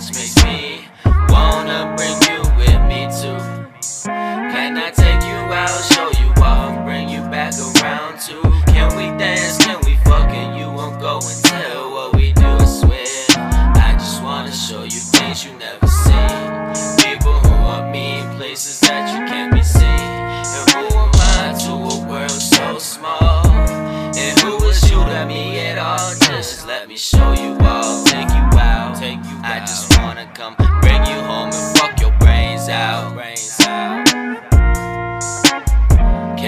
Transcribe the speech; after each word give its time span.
let's 0.00 0.18
make 0.18 0.29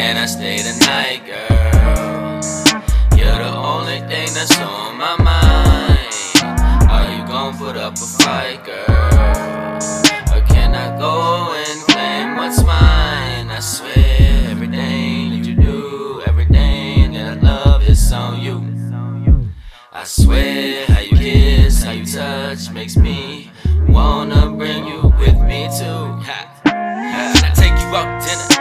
Can 0.03 0.17
I 0.17 0.27
stay 0.27 0.57
tonight, 0.59 1.23
girl? 1.25 2.41
You're 3.17 3.39
the 3.39 3.55
only 3.55 4.01
thing 4.11 4.29
that's 4.35 4.59
on 4.59 4.99
my 4.99 5.17
mind. 5.23 6.91
Are 6.91 7.09
you 7.09 7.25
gon' 7.25 7.57
put 7.57 7.77
up 7.77 7.95
a 7.95 8.09
fight, 8.21 8.65
girl? 8.65 9.79
Or 10.35 10.45
can 10.49 10.75
I 10.75 10.99
go 10.99 11.55
and 11.55 11.81
claim 11.87 12.37
what's 12.37 12.65
mine? 12.65 13.49
I 13.49 13.61
swear, 13.61 14.51
everything 14.51 15.31
that 15.31 15.49
you 15.49 15.55
do, 15.55 16.21
everything 16.27 17.13
that 17.13 17.39
I 17.39 17.41
love 17.41 17.89
is 17.89 18.13
on 18.13 18.41
you. 18.43 18.59
I 19.93 20.03
swear, 20.03 20.85
how 20.87 20.99
you 20.99 21.17
kiss, 21.17 21.85
how 21.85 21.93
you 21.93 22.05
touch 22.05 22.71
makes 22.73 22.97
me 22.97 23.53
wanna 23.87 24.51
bring 24.51 24.85
you 24.85 25.15
with 25.21 25.39
me 25.43 25.69
too. 25.79 26.03
Ha. 26.27 26.61
Can 26.65 27.45
I 27.45 27.53
take 27.55 27.79
you 27.81 27.97
out 27.97 28.21
to 28.21 28.29
dinner? 28.29 28.52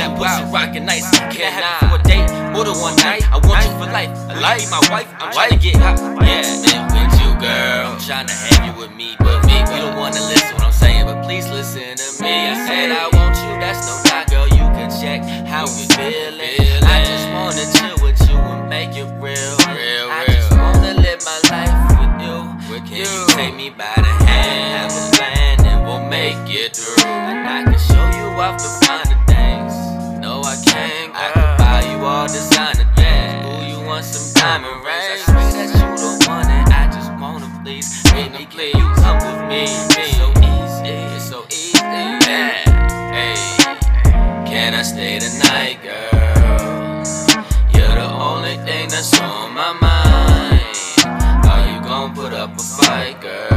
That 0.00 0.16
pussy 0.16 0.48
rockin' 0.48 0.86
nice? 0.86 1.04
Can 1.28 1.44
I 1.44 1.60
have 1.60 1.92
it 1.92 1.92
for 1.92 2.00
a 2.00 2.08
date? 2.08 2.24
More 2.56 2.64
than 2.64 2.72
one 2.80 2.96
night? 3.04 3.20
I 3.28 3.36
want 3.36 3.60
you 3.68 3.72
for 3.76 3.84
life. 3.92 4.08
I 4.32 4.40
like 4.40 4.64
my 4.72 4.80
wife. 4.88 5.12
I'm 5.20 5.30
trying 5.30 5.50
to 5.52 5.58
get 5.60 5.76
hot. 5.76 6.00
Yeah, 6.24 6.40
been 6.64 6.88
with 6.88 7.20
you, 7.20 7.30
girl. 7.36 7.92
I'm 7.92 8.00
trying 8.00 8.24
to 8.24 8.32
have 8.32 8.64
you 8.64 8.80
with 8.80 8.96
me, 8.96 9.16
but 9.18 9.44
me, 9.44 9.60
you 9.60 9.76
don't 9.76 10.00
wanna 10.00 10.24
listen 10.24 10.48
to 10.48 10.54
what 10.56 10.64
I'm 10.64 10.72
saying, 10.72 11.04
but 11.04 11.22
please 11.22 11.50
listen 11.50 12.00
to 12.00 12.22
me. 12.22 12.32
I 12.32 12.56
said 12.64 12.96
I 12.96 13.12
want 13.12 13.36
you, 13.44 13.52
that's 13.60 13.84
no 13.84 14.00
doubt, 14.08 14.30
girl. 14.30 14.48
You 14.48 14.64
can 14.72 14.88
check 14.88 15.20
how 15.44 15.68
we 15.68 15.84
feelin'. 15.92 16.80
I 16.80 17.04
just 17.04 17.28
wanna 17.36 17.64
chill 17.76 18.00
with 18.00 18.16
you 18.24 18.36
and 18.40 18.70
make 18.70 18.96
it 18.96 19.04
real. 19.20 19.59
please. 38.60 38.74
You 38.76 38.88
with 38.88 39.48
me, 39.48 39.62
it's 39.64 40.16
so 40.16 40.28
easy, 40.36 40.96
it's 41.16 41.28
so 41.30 41.46
easy. 41.48 41.78
Yeah. 41.78 42.52
Hey, 43.16 43.34
can 44.46 44.74
I 44.74 44.82
stay 44.82 45.18
tonight, 45.18 45.78
girl? 45.82 46.20
You're 47.74 47.96
the 48.02 48.10
only 48.28 48.56
thing 48.66 48.88
that's 48.88 49.18
on 49.20 49.54
my 49.54 49.72
mind. 49.80 50.76
Are 51.50 51.64
you 51.70 51.80
gonna 51.82 52.14
put 52.14 52.32
up 52.32 52.50
a 52.58 52.62
fight, 52.62 53.20
girl? 53.20 53.48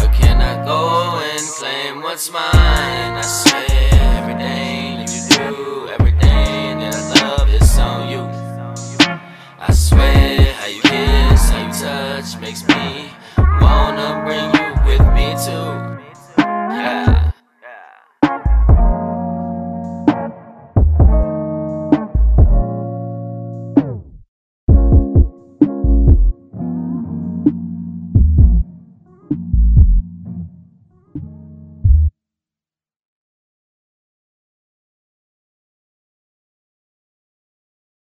Or 0.00 0.10
can 0.20 0.40
I 0.40 0.64
go 0.64 1.20
and 1.32 1.46
claim 1.58 2.02
what's 2.02 2.30
mine? 2.30 2.42
I 2.52 3.22
say. 3.22 3.69